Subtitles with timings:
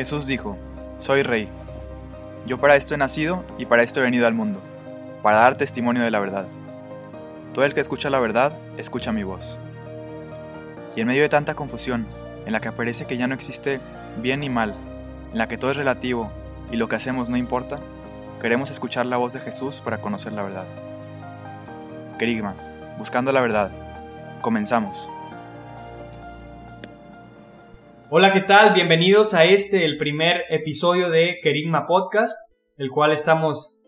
[0.00, 0.56] Jesús dijo,
[0.98, 1.46] Soy rey.
[2.46, 4.58] Yo para esto he nacido y para esto he venido al mundo,
[5.22, 6.46] para dar testimonio de la verdad.
[7.52, 9.58] Todo el que escucha la verdad, escucha mi voz.
[10.96, 12.06] Y en medio de tanta confusión,
[12.46, 13.78] en la que parece que ya no existe
[14.22, 14.74] bien ni mal,
[15.32, 16.30] en la que todo es relativo
[16.72, 17.78] y lo que hacemos no importa,
[18.40, 20.66] queremos escuchar la voz de Jesús para conocer la verdad.
[22.18, 22.54] Querigma,
[22.96, 23.70] buscando la verdad.
[24.40, 25.10] Comenzamos.
[28.12, 28.74] Hola, ¿qué tal?
[28.74, 32.34] Bienvenidos a este, el primer episodio de Kerigma Podcast,
[32.76, 33.84] el cual estamos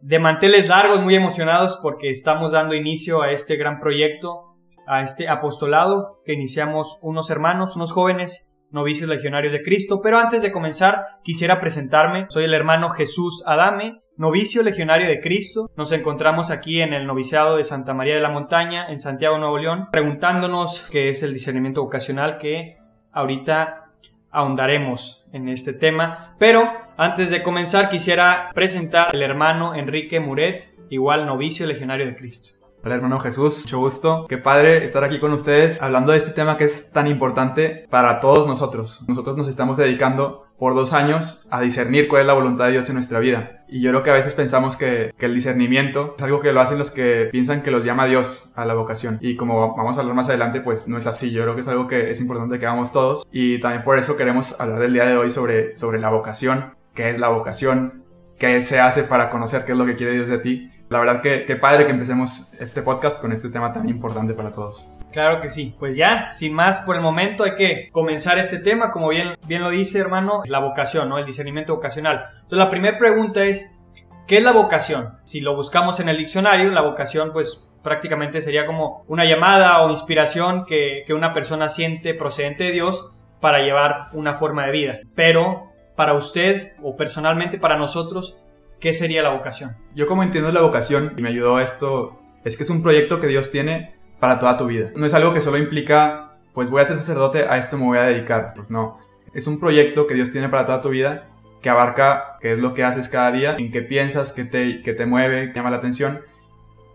[0.00, 4.56] de manteles largos, muy emocionados porque estamos dando inicio a este gran proyecto,
[4.88, 10.00] a este apostolado que iniciamos unos hermanos, unos jóvenes novicios legionarios de Cristo.
[10.02, 12.26] Pero antes de comenzar, quisiera presentarme.
[12.28, 15.70] Soy el hermano Jesús Adame, novicio legionario de Cristo.
[15.76, 19.58] Nos encontramos aquí en el noviciado de Santa María de la Montaña, en Santiago, Nuevo
[19.58, 22.74] León, preguntándonos qué es el discernimiento vocacional que
[23.12, 23.90] ahorita
[24.30, 26.34] ahondaremos en este tema.
[26.38, 32.60] Pero antes de comenzar quisiera presentar al hermano Enrique Muret, igual novicio legionario de Cristo.
[32.82, 34.26] Hola hermano Jesús, mucho gusto.
[34.26, 38.20] Qué padre estar aquí con ustedes hablando de este tema que es tan importante para
[38.20, 39.04] todos nosotros.
[39.06, 42.88] Nosotros nos estamos dedicando por dos años a discernir cuál es la voluntad de Dios
[42.90, 43.64] en nuestra vida.
[43.66, 46.76] Y yo creo que a veces pensamos que, el discernimiento es algo que lo hacen
[46.78, 49.18] los que piensan que los llama Dios a la vocación.
[49.22, 51.32] Y como vamos a hablar más adelante, pues no es así.
[51.32, 53.26] Yo creo que es algo que es importante que hagamos todos.
[53.32, 56.74] Y también por eso queremos hablar del día de hoy sobre, sobre la vocación.
[56.94, 58.04] ¿Qué es la vocación?
[58.38, 60.70] ¿Qué se hace para conocer qué es lo que quiere Dios de ti?
[60.90, 64.50] la verdad que, qué padre que empecemos este podcast con este tema tan importante para
[64.50, 64.86] todos.
[65.12, 65.74] Claro que sí.
[65.78, 69.62] Pues ya, sin más por el momento, hay que comenzar este tema, como bien, bien
[69.62, 71.18] lo dice hermano, la vocación, ¿no?
[71.18, 72.26] El discernimiento vocacional.
[72.34, 73.78] Entonces la primera pregunta es,
[74.26, 75.18] ¿qué es la vocación?
[75.24, 79.90] Si lo buscamos en el diccionario, la vocación pues prácticamente sería como una llamada o
[79.90, 83.10] inspiración que, que una persona siente procedente de Dios
[83.40, 85.00] para llevar una forma de vida.
[85.14, 88.38] Pero para usted o personalmente para nosotros,
[88.80, 89.76] ¿qué sería la vocación?
[89.94, 93.26] Yo como entiendo la vocación, y me ayudó esto, es que es un proyecto que
[93.26, 94.90] Dios tiene para toda tu vida.
[94.96, 97.98] No es algo que solo implica, pues voy a ser sacerdote, a esto me voy
[97.98, 98.52] a dedicar.
[98.54, 98.98] Pues no.
[99.32, 101.28] Es un proyecto que Dios tiene para toda tu vida,
[101.62, 104.92] que abarca qué es lo que haces cada día, en qué piensas, qué te, qué
[104.92, 106.20] te mueve, qué llama la atención.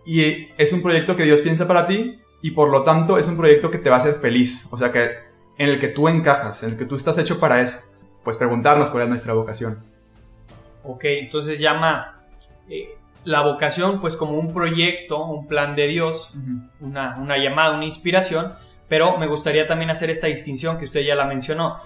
[0.04, 3.36] Y es un proyecto que Dios piensa para ti y por lo tanto es un
[3.36, 4.68] proyecto que te va a hacer feliz.
[4.70, 5.26] O sea que
[5.58, 7.78] en el que tú encajas, en el que tú estás hecho para eso.
[8.22, 9.84] Pues preguntarnos cuál es nuestra vocación.
[10.84, 12.24] Ok, entonces llama
[12.68, 16.34] eh, la vocación pues como un proyecto, un plan de Dios,
[16.80, 18.54] una, una llamada, una inspiración,
[18.88, 21.78] pero me gustaría también hacer esta distinción que usted ya la mencionó,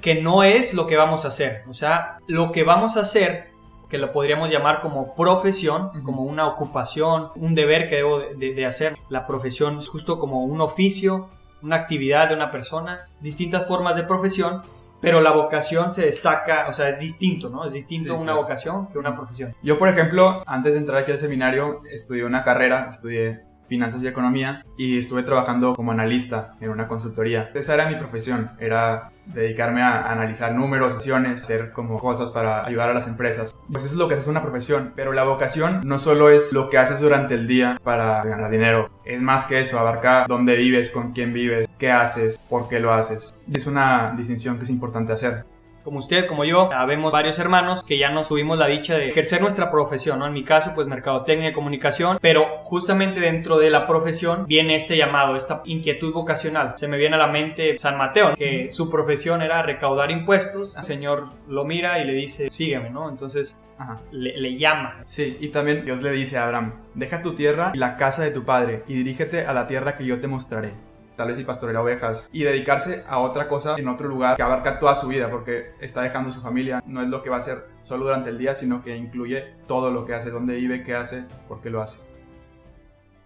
[0.00, 3.50] que no es lo que vamos a hacer, o sea, lo que vamos a hacer,
[3.88, 8.66] que lo podríamos llamar como profesión, como una ocupación, un deber que debo de, de
[8.66, 11.28] hacer, la profesión es justo como un oficio,
[11.62, 14.62] una actividad de una persona, distintas formas de profesión,
[15.04, 17.66] pero la vocación se destaca, o sea, es distinto, ¿no?
[17.66, 19.54] Es distinto una vocación que una profesión.
[19.62, 24.08] Yo, por ejemplo, antes de entrar aquí al seminario, estudié una carrera, estudié finanzas y
[24.08, 27.50] economía y estuve trabajando como analista en una consultoría.
[27.54, 32.90] Esa era mi profesión, era dedicarme a analizar números, acciones, hacer como cosas para ayudar
[32.90, 33.54] a las empresas.
[33.70, 36.68] Pues eso es lo que haces una profesión, pero la vocación no solo es lo
[36.68, 40.90] que haces durante el día para ganar dinero, es más que eso, abarca dónde vives,
[40.90, 43.34] con quién vives, qué haces, por qué lo haces.
[43.52, 45.44] Es una distinción que es importante hacer
[45.84, 49.42] como usted, como yo, habemos varios hermanos que ya nos tuvimos la dicha de ejercer
[49.42, 50.26] nuestra profesión, ¿no?
[50.26, 54.96] En mi caso, pues mercadotecnia y comunicación, pero justamente dentro de la profesión viene este
[54.96, 56.72] llamado, esta inquietud vocacional.
[56.76, 60.74] Se me viene a la mente San Mateo, que su profesión era recaudar impuestos.
[60.74, 63.10] El Señor lo mira y le dice, sígueme, ¿no?
[63.10, 63.68] Entonces
[64.10, 65.02] Le, le llama.
[65.04, 68.30] Sí, y también Dios le dice a Abraham, deja tu tierra y la casa de
[68.30, 70.72] tu padre y dirígete a la tierra que yo te mostraré
[71.16, 74.78] tal vez y pastorear ovejas y dedicarse a otra cosa en otro lugar que abarca
[74.78, 76.80] toda su vida porque está dejando su familia.
[76.86, 79.90] No es lo que va a hacer solo durante el día, sino que incluye todo
[79.90, 82.00] lo que hace, dónde vive, qué hace, por qué lo hace.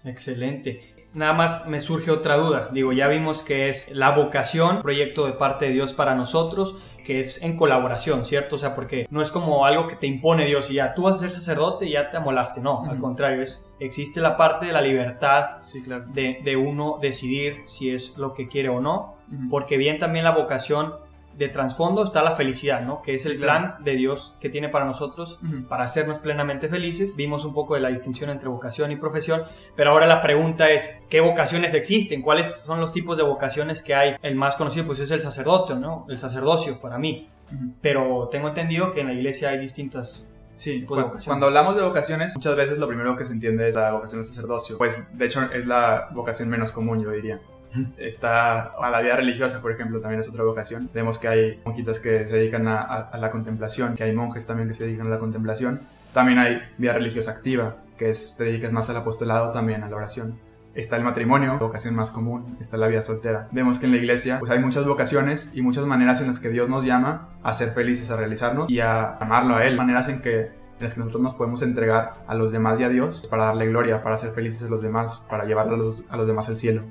[0.04, 0.97] Excelente.
[1.14, 2.68] Nada más me surge otra duda.
[2.72, 7.20] Digo, ya vimos que es la vocación, proyecto de parte de Dios para nosotros, que
[7.20, 8.56] es en colaboración, ¿cierto?
[8.56, 11.16] O sea, porque no es como algo que te impone Dios y ya tú vas
[11.16, 12.60] a ser sacerdote y ya te amolaste.
[12.60, 16.04] No, al contrario, es, existe la parte de la libertad sí, claro.
[16.12, 19.16] de, de, uno decidir si es lo que quiere o no,
[19.48, 20.94] porque bien también la vocación
[21.38, 23.00] de trasfondo está la felicidad, ¿no?
[23.00, 25.68] Que es el plan de Dios que tiene para nosotros, uh -huh.
[25.68, 27.14] para hacernos plenamente felices.
[27.14, 29.44] Vimos un poco de la distinción entre vocación y profesión,
[29.76, 32.22] pero ahora la pregunta es, ¿qué vocaciones existen?
[32.22, 34.16] ¿Cuáles son los tipos de vocaciones que hay?
[34.20, 36.06] El más conocido pues es el sacerdote, ¿no?
[36.08, 37.28] El sacerdocio para mí.
[37.50, 37.72] Uh -huh.
[37.80, 42.34] Pero tengo entendido que en la iglesia hay distintas Sí, cuando, cuando, hablamos de vocaciones,
[42.34, 44.76] muchas veces lo primero que se entiende es la vocación del sacerdocio.
[44.76, 47.40] Pues de hecho es la vocación menos común, yo diría.
[47.96, 50.88] Está la vida religiosa, por ejemplo, también es otra vocación.
[50.92, 54.68] Vemos que hay monjitas que se dedican a, a la contemplación, que hay monjes también
[54.68, 55.80] que se dedican a la contemplación.
[56.12, 59.96] También hay vida religiosa activa, que es, te dedicas más al apostolado, también a la
[59.96, 60.38] oración.
[60.74, 63.48] Está el matrimonio, vocación más común, está la vida soltera.
[63.50, 66.50] Vemos que en la iglesia pues hay muchas vocaciones y muchas maneras en las que
[66.50, 69.76] Dios nos llama a ser felices, a realizarnos y a amarlo a Él.
[69.76, 70.40] Maneras en que
[70.78, 73.66] en las que nosotros nos podemos entregar a los demás y a Dios para darle
[73.66, 76.56] gloria, para ser felices a los demás, para llevar a los, a los demás al
[76.56, 76.82] cielo.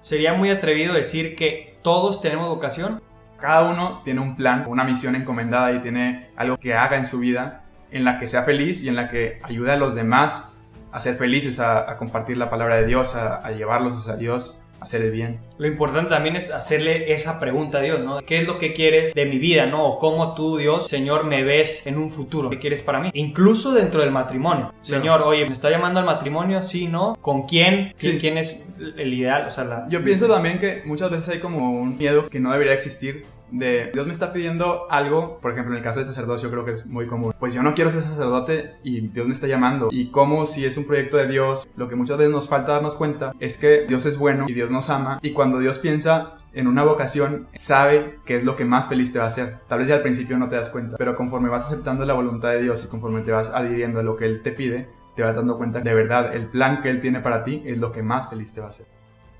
[0.00, 3.02] Sería muy atrevido decir que todos tenemos vocación.
[3.38, 7.20] Cada uno tiene un plan, una misión encomendada y tiene algo que haga en su
[7.20, 10.58] vida en la que sea feliz y en la que ayude a los demás
[10.92, 15.02] a ser felices, a, compartir la palabra de Dios, a, llevarlos hacia Dios, a hacer
[15.02, 15.40] el bien.
[15.58, 18.20] Lo importante también es hacerle esa pregunta a Dios, ¿no?
[18.20, 19.84] ¿Qué es lo que quieres de mi vida, ¿no?
[19.84, 22.50] O cómo tú, Dios, Señor, me ves en un futuro.
[22.50, 23.10] ¿Qué quieres para mí?
[23.14, 24.72] Incluso dentro del matrimonio.
[24.82, 26.62] Señor, oye, ¿me está llamando al matrimonio?
[26.62, 27.16] Sí, ¿no?
[27.20, 27.92] ¿Con quién?
[27.96, 28.18] Sí.
[28.18, 29.46] ¿Quién es el ideal?
[29.46, 29.86] O sea, la...
[29.88, 33.90] Yo pienso también que muchas veces hay como un miedo que no debería existir de
[33.92, 36.86] Dios me está pidiendo algo, por ejemplo en el caso del sacerdocio creo que es
[36.86, 40.46] muy común, pues yo no quiero ser sacerdote y Dios me está llamando y como
[40.46, 43.56] si es un proyecto de Dios, lo que muchas veces nos falta darnos cuenta es
[43.56, 47.46] que Dios es bueno y Dios nos ama y cuando Dios piensa en una vocación
[47.54, 49.58] sabe qué es lo que más feliz te va a hacer.
[49.68, 52.50] Tal vez ya al principio no te das cuenta, pero conforme vas aceptando la voluntad
[52.50, 55.36] de Dios y conforme te vas adhiriendo a lo que Él te pide, te vas
[55.36, 58.02] dando cuenta que de verdad el plan que Él tiene para ti es lo que
[58.02, 58.86] más feliz te va a hacer.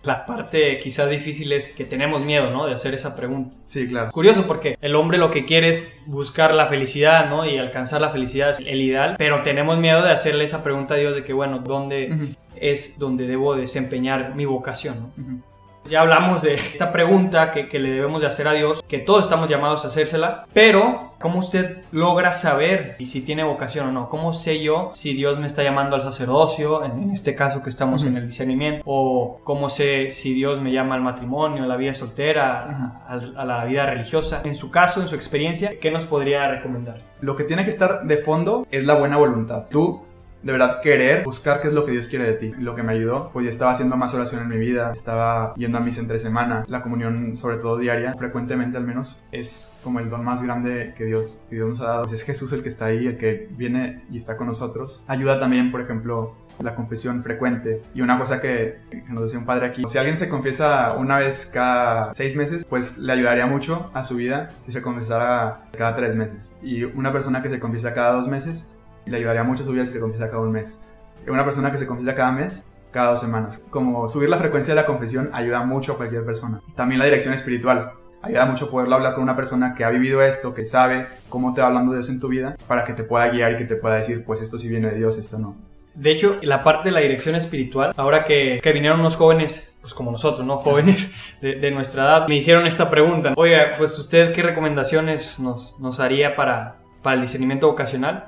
[0.02, 2.66] La parte quizás difícil es que tenemos miedo, ¿no?
[2.66, 3.56] De hacer esa pregunta.
[3.64, 4.10] Sí, claro.
[4.10, 7.44] Curioso porque el hombre lo que quiere es buscar la felicidad, ¿no?
[7.44, 10.98] Y alcanzar la felicidad es el ideal, pero tenemos miedo de hacerle esa pregunta a
[10.98, 15.42] Dios de que, bueno, ¿dónde es donde debo desempeñar mi vocación, ¿no?
[15.88, 19.25] Ya hablamos de esta pregunta que, que, le debemos de hacer a Dios, que todos
[19.25, 24.08] estamos llamados a hacérsela, pero ¿cómo usted logra saber si tiene vocación o no?
[24.11, 28.05] ¿Cómo sé yo si Dios me está llamando al sacerdocio, en, este caso que estamos
[28.05, 28.82] en el discernimiento?
[28.85, 33.44] ¿O cómo sé si Dios me llama al matrimonio, a la vida soltera, a, a,
[33.46, 34.43] la vida religiosa?
[34.44, 36.99] En su caso, en su experiencia, ¿qué nos podría recomendar?
[37.20, 39.67] Lo que tiene que estar de fondo es la buena voluntad.
[39.70, 40.02] Tú
[40.43, 42.55] de verdad querer buscar qué es lo que Dios quiere de ti.
[42.58, 45.79] Lo que me ayudó, pues ya estaba haciendo más oración en mi vida, estaba yendo
[45.79, 50.11] a misa entre semana, la comunión sobre todo diaria, frecuentemente al menos, es como el
[50.11, 52.05] don más grande que Dios, que Dios nos ha dado.
[52.06, 55.05] Es Jesús el que está ahí, el que viene y está con nosotros.
[55.08, 57.82] Ayuda también, por ejemplo, la confesión frecuente.
[57.94, 61.50] Y una cosa que, nos decía un padre aquí, si alguien se confiesa una vez
[61.52, 66.17] cada seis meses, pues le ayudaría mucho a su vida si se confesara cada tres
[66.17, 66.52] meses.
[66.62, 68.70] Y una persona que se confiesa cada dos meses,
[69.06, 70.84] le ayudaría mucho a su vida si se confiesa cada un mes.
[71.26, 73.60] Una persona que se confiesa cada mes, cada dos semanas.
[73.70, 76.60] Como subir la frecuencia de la confesión ayuda mucho a cualquier persona.
[76.74, 77.92] También la dirección espiritual.
[78.22, 81.60] Ayuda mucho poderlo hablar con una persona que ha vivido esto, que sabe cómo te
[81.60, 83.96] va hablando Dios en tu vida, para que te pueda guiar y que te pueda
[83.96, 85.56] decir, pues esto sí viene de Dios, esto no.
[85.94, 89.94] De hecho, la parte de la dirección espiritual, ahora que, que vinieron unos jóvenes, pues
[89.94, 90.56] como nosotros, ¿no?
[90.58, 91.10] Jóvenes
[91.40, 93.34] de, nuestra edad, me hicieron esta pregunta.
[93.36, 98.26] Oiga, pues usted qué recomendaciones nos, nos haría para, para el discernimiento vocacional?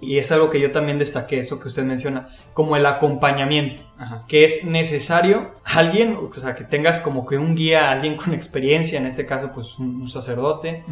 [0.00, 3.82] Y es algo que yo también destaqué, eso que usted menciona, como el acompañamiento,
[4.28, 8.98] que es necesario alguien, o sea, que tengas como que un guía, alguien con experiencia,
[8.98, 10.82] en este caso pues un, sacerdote,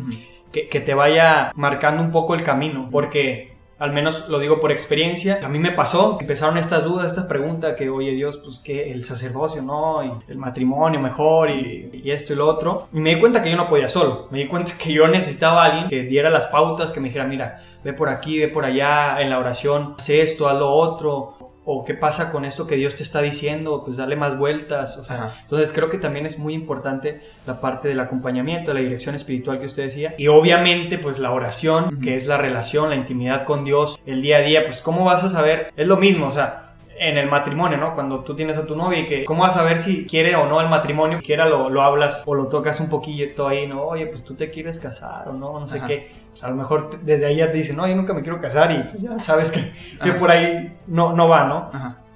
[0.52, 4.72] que, que, te vaya marcando un poco el camino, porque al menos lo digo por
[4.72, 8.90] experiencia, a mí me pasó, empezaron estas dudas, esta pregunta que, oye Dios, pues que
[8.90, 10.04] el sacerdocio, ¿no?
[10.04, 12.88] Y el matrimonio mejor y, y, esto y lo otro.
[12.92, 15.62] Y me di cuenta que yo no podía solo, me di cuenta que yo necesitaba
[15.62, 18.64] a alguien que diera las pautas, que me dijera, mira, ve por aquí, ve por
[18.64, 21.34] allá, en la oración, haz esto, haz lo otro,
[21.70, 24.96] o qué pasa con esto que Dios te está diciendo, pues darle más vueltas.
[24.96, 29.14] O sea, entonces creo que también es muy importante la parte del acompañamiento, la dirección
[29.14, 30.14] espiritual que usted decía.
[30.16, 34.38] Y obviamente pues la oración, que es la relación, la intimidad con Dios, el día
[34.38, 37.78] a día, pues cómo vas a saber, es lo mismo, o sea, en el matrimonio,
[37.78, 37.94] ¿no?
[37.94, 40.46] Cuando tú tienes a tu novia y que, ¿cómo vas a ver si quiere o
[40.46, 41.20] no el matrimonio?
[41.22, 43.82] Quiera lo, lo hablas o lo tocas un poquito ahí, ¿no?
[43.82, 46.10] Oye, pues tú te quieres casar o no, no sé qué.
[46.30, 48.70] Pues a lo mejor desde ahí ya te dicen, no, yo nunca me quiero casar
[48.72, 51.70] y pues ya sabes que, que por ahí no, no va, ¿no?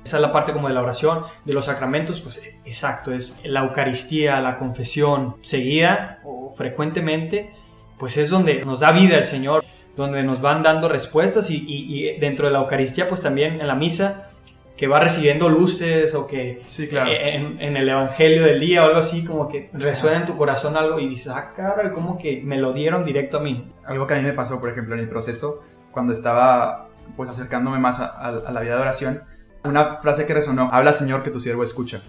[0.04, 3.60] Esa es la parte como de la oración, de los sacramentos, pues exacto, es la
[3.60, 7.52] Eucaristía, la confesión seguida o frecuentemente,
[7.98, 9.64] pues es donde nos da vida el Señor,
[9.96, 13.76] donde nos van dando respuestas y, y dentro de la Eucaristía, pues también en la
[13.76, 14.31] misa,
[14.76, 17.10] que va recibiendo luces o que sí, claro.
[17.10, 20.76] Eh, en, el evangelio del día o algo así, como que resuena en tu corazón
[20.76, 23.68] algo y dices, ah, caray, como que me lo dieron directo a mí.
[23.84, 27.78] Algo que a mí me pasó, por ejemplo, en el proceso, cuando estaba pues acercándome
[27.78, 29.22] más a, la vida de oración,
[29.64, 32.02] una frase que resonó, habla Señor que tu siervo escucha.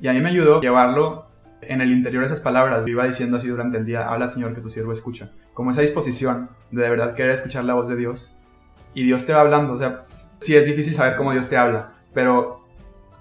[0.00, 1.26] Y a mí me ayudó llevarlo
[1.62, 2.86] en el interior de esas palabras.
[2.86, 5.30] Iba diciendo así durante el día, habla Señor que tu siervo escucha.
[5.54, 8.36] Como esa disposición de de verdad querer escuchar la voz de Dios.
[8.94, 10.04] Y Dios te va hablando, o sea,
[10.38, 12.66] sí es difícil saber cómo Dios te habla, pero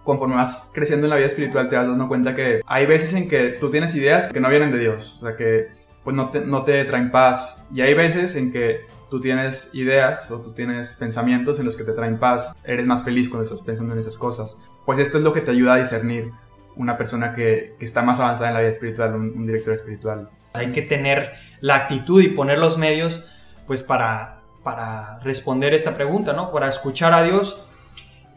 [0.03, 3.27] conforme vas creciendo en la vida espiritual te vas dando cuenta que hay veces en
[3.27, 5.69] que tú tienes ideas que no vienen de Dios, o sea que
[6.03, 10.31] pues no te, no te traen paz y hay veces en que tú tienes ideas
[10.31, 13.61] o tú tienes pensamientos en los que te traen paz, eres más feliz cuando estás
[13.61, 14.71] pensando en esas cosas.
[14.85, 16.31] Pues esto es lo que te ayuda a discernir
[16.77, 20.29] una persona que, que está más avanzada en la vida espiritual, un, director espiritual.
[20.53, 23.27] Hay que tener la actitud y poner los medios
[23.67, 26.51] pues para, para responder esta pregunta, ¿no?
[26.53, 27.61] Para escuchar a Dios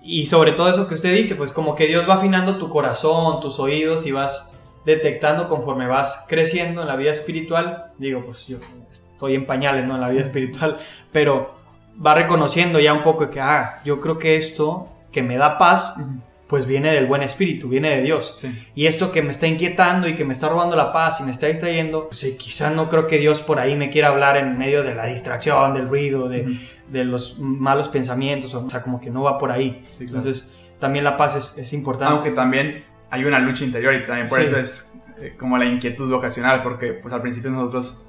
[0.05, 3.41] y sobre todo eso que usted dice, pues como que Dios va afinando tu corazón,
[3.41, 7.93] tus oídos y vas detectando conforme vas creciendo en la vida espiritual.
[7.99, 8.59] Digo, pues yo
[8.91, 9.95] estoy en pañales, ¿no?
[9.95, 10.79] En la vida espiritual,
[11.11, 11.55] pero
[12.05, 15.97] va reconociendo ya un poco que, ah, yo creo que esto que me da paz,
[16.47, 18.33] pues viene del buen espíritu, viene de Dios.
[18.35, 18.67] Sí.
[18.75, 21.31] Y esto que me está inquietando y que me está robando la paz y me
[21.31, 24.59] está distrayendo, pues eh, quizás no creo que Dios por ahí me quiera hablar en
[24.59, 26.57] medio de la distracción, del ruido, de,
[26.91, 29.87] de los malos pensamientos, o sea, como que no va por ahí.
[29.91, 30.19] Sí, claro.
[30.27, 32.13] Entonces, también la paz es, es importante.
[32.13, 34.45] Aunque también hay una lucha interior y también por Sí.
[34.45, 38.05] eso es eh, como la inquietud vocacional, porque pues al principio nosotros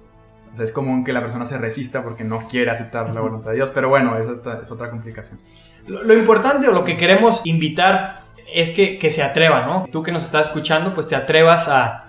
[0.53, 3.51] o sea, es común que la persona se resista porque no quiere aceptar la voluntad
[3.51, 5.39] de Dios, pero bueno, es otra, es otra complicación.
[5.87, 8.24] Lo, lo importante o lo que queremos invitar
[8.61, 9.87] es que, que se atreva, ¿no?
[9.91, 12.05] Tú que nos estás escuchando, pues te atrevas a,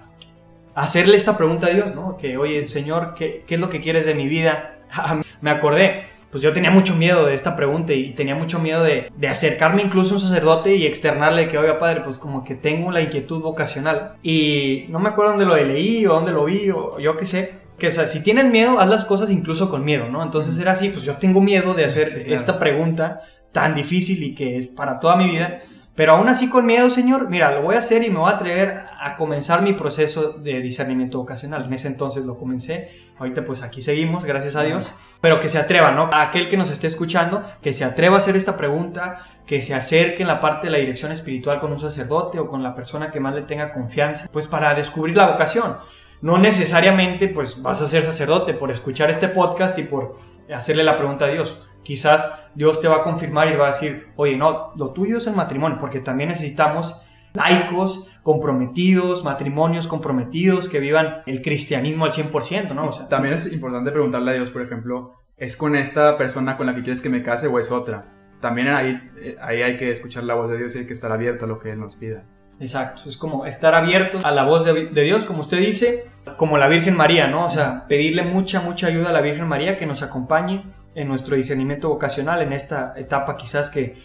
[0.75, 2.17] hacerle esta pregunta a Dios, ¿no?
[2.17, 4.73] Que, oye, Señor, ¿qué, qué es lo que quieres de mi vida?
[4.89, 8.85] Ah, Me acordé, pues yo tenía mucho miedo de esta pregunta y tenía mucho miedo
[8.85, 12.55] de, de acercarme incluso a un sacerdote y externarle que, oiga, padre, pues como que
[12.55, 14.13] tengo la inquietud vocacional.
[14.23, 17.53] Y no me acuerdo dónde lo leí o dónde lo vi o yo qué sé.
[17.79, 20.23] Que, o sea, si tienes miedo, haz las cosas incluso con miedo, ¿no?
[20.23, 22.35] Entonces era así, pues yo tengo miedo de hacer Sí, claro.
[22.35, 25.63] esta pregunta tan difícil y que es para toda mi vida.
[25.97, 28.35] Pero aún así con miedo, Señor, mira, lo voy a hacer y me voy a
[28.35, 31.65] atrever a comenzar mi proceso de discernimiento vocacional.
[31.65, 34.93] En ese entonces lo comencé, ahorita pues aquí seguimos, gracias a Dios.
[35.23, 36.11] Pero que se atreva, ¿no?
[36.13, 39.75] A aquel que nos esté escuchando, que se atreva a hacer esta pregunta, que se
[39.75, 43.11] acerque en la parte de la dirección espiritual con un sacerdote o con la persona
[43.11, 45.79] que más le tenga confianza, pues para descubrir la vocación.
[46.21, 50.15] No necesariamente pues vas a ser sacerdote por escuchar este podcast y por
[50.55, 51.59] hacerle la pregunta a Dios.
[51.87, 55.19] Quizás Dios te va a confirmar y te va a decir, oye, no, lo tuyo
[55.19, 57.01] es el matrimonio, porque también necesitamos
[57.33, 62.89] laicos comprometidos, matrimonios comprometidos, que vivan el cristianismo al 100%, ¿no?
[62.89, 66.75] O También es importante preguntarle a Dios, por ejemplo, ¿es con esta persona con la
[66.75, 68.13] que quieres que me case o es otra?
[68.41, 71.13] También ahí, eh, ahí hay que escuchar la voz de Dios y hay que estar
[71.13, 72.25] abierto a lo que Él nos pida.
[72.59, 76.05] Exacto, es como estar abiertos a la voz de, Dios, como usted dice,
[76.39, 77.47] como la Virgen María, ¿no?
[77.47, 81.37] O sea, pedirle mucha, mucha ayuda a la Virgen María que nos acompañe en nuestro
[81.37, 83.97] discernimiento vocacional, en esta etapa quizás que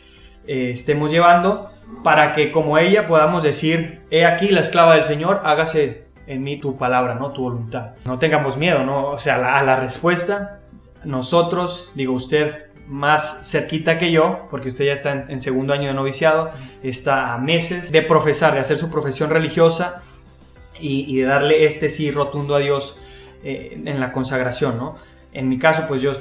[0.48, 1.72] eh, estemos llevando,
[2.04, 6.58] para que como ella podamos decir, he aquí la esclava del Señor, hágase en mí
[6.60, 7.32] tu palabra, ¿no?
[7.32, 7.92] Tu voluntad.
[8.06, 9.12] No tengamos miedo, ¿no?
[9.12, 10.60] O sea, a la respuesta,
[11.04, 15.88] nosotros, digo usted, más cerquita que yo, porque usted ya está en, en segundo año
[15.88, 16.52] de noviciado,
[16.84, 20.04] está a meses de profesar, de hacer su profesión religiosa
[20.80, 22.98] y, y de darle este sí rotundo a Dios
[23.44, 24.98] eh, en la consagración, ¿no?
[25.32, 26.12] En mi caso, pues yo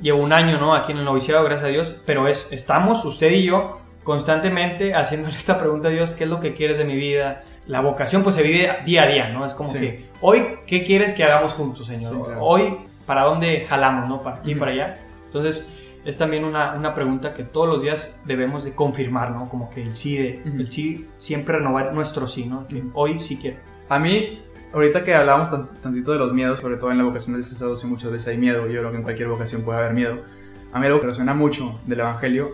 [0.00, 0.74] llevo un año, ¿no?
[0.74, 5.34] Aquí en el noviciado, gracias a Dios, pero es, estamos, usted y yo, constantemente haciéndole
[5.36, 7.42] esta pregunta a Dios, ¿qué es lo que quieres de mi vida?
[7.66, 9.44] La vocación pues se vive día a día, ¿no?
[9.44, 9.80] Es como Sí.
[9.80, 12.12] que, hoy, ¿qué quieres que hagamos juntos, Señor?
[12.14, 12.44] Sí, claro.
[12.44, 14.22] Hoy, ¿para dónde jalamos, ¿no?
[14.22, 14.60] Para aquí y Ujú.
[14.60, 14.98] para allá.
[15.26, 15.68] Entonces,
[16.04, 19.48] es también una, una pregunta que todos los días debemos de confirmar, ¿no?
[19.48, 20.60] Como que el sí, de, Ujú.
[20.60, 22.66] el sí, siempre renovar nuestro sí, ¿no?
[22.68, 23.58] Que hoy sí quiero.
[23.88, 24.42] A mí,
[24.72, 27.88] ahorita que hablábamos tan- tantito de los miedos, sobre todo en la vocación del sacerdocio
[27.88, 30.20] muchas veces hay miedo, yo creo que en cualquier vocación puede haber miedo.
[30.72, 32.50] A mí algo que resuena mucho del Evangelio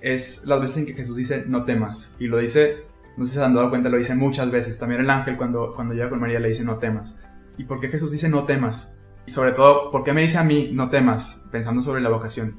[0.00, 2.14] es las veces en que Jesús dice no temas.
[2.18, 2.84] Y lo dice,
[3.16, 4.78] no sé si se han dado cuenta, lo dice muchas veces.
[4.78, 7.18] También el ángel cuando, cuando llega con María le dice no temas.
[7.56, 9.00] ¿Y por qué Jesús dice no temas?
[9.26, 11.48] Y sobre todo, ¿por qué me dice a mí no temas?
[11.50, 12.54] Pensando sobre la vocación.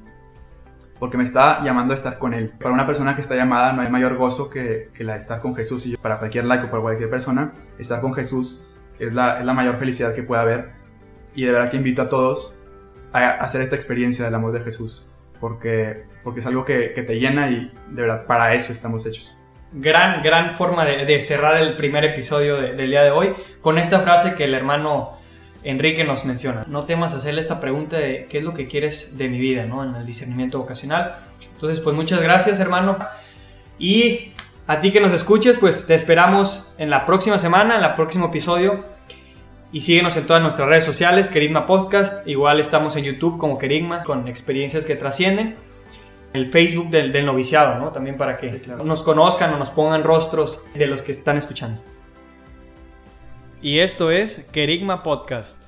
[1.00, 2.52] Porque me está llamando a estar con Él.
[2.60, 5.40] Para una persona que está llamada no hay mayor gozo que, que la de estar
[5.40, 5.86] con Jesús.
[5.86, 9.76] Y para cualquier laico, para cualquier persona, estar con Jesús es la, es la mayor
[9.78, 10.70] felicidad que puede haber.
[11.34, 12.56] Y de verdad que invito a todos
[13.12, 15.10] a hacer esta experiencia del amor de Jesús.
[15.40, 19.38] Porque, porque es algo que, que te llena y de verdad para eso estamos hechos.
[19.72, 23.78] Gran, gran forma de, de cerrar el primer episodio de- del día de hoy con
[23.78, 25.16] esta frase que el hermano
[25.62, 26.64] Enrique nos menciona.
[26.68, 29.84] No temas hacerle esta pregunta de qué es lo que quieres de mi vida, ¿no?
[29.84, 31.14] En el discernimiento vocacional.
[31.54, 32.96] Entonces, pues muchas gracias, hermano.
[33.78, 34.32] Y
[34.66, 38.26] a ti que nos escuches, pues te esperamos en la próxima semana, en el próximo
[38.26, 38.84] episodio.
[39.72, 42.26] Y síguenos en todas nuestras redes sociales, Kerigma Podcast.
[42.26, 45.56] Igual estamos en YouTube como Kerigma, con experiencias que trascienden.
[46.32, 47.90] El Facebook del, del noviciado, ¿no?
[47.90, 48.84] También para que Sí, claro.
[48.84, 51.80] nos conozcan o nos pongan rostros de los que están escuchando.
[53.62, 55.58] Y esto es Kerigma Podcast.